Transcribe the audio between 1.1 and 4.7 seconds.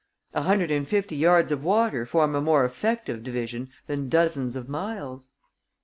yards of water form a more effective division than dozens of